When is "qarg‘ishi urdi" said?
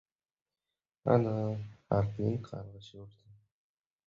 2.49-3.39